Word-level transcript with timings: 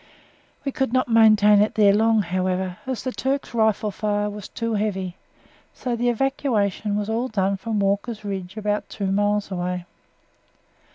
We 0.65 0.71
could 0.71 0.91
not 0.93 1.09
maintain 1.09 1.61
it 1.61 1.75
there 1.75 1.93
long, 1.93 2.23
however, 2.23 2.77
as 2.87 3.03
the 3.03 3.11
Turks' 3.11 3.53
rifle 3.53 3.91
fire 3.91 4.31
was 4.31 4.47
too 4.47 4.73
heavy, 4.73 5.15
so 5.75 5.95
the 5.95 6.09
evacuation 6.09 6.97
was 6.97 7.07
all 7.07 7.27
done 7.27 7.55
from 7.55 7.79
Walker's 7.79 8.25
Ridge 8.25 8.57
about 8.57 8.89
two 8.89 9.11
miles 9.11 9.51
away. 9.51 9.85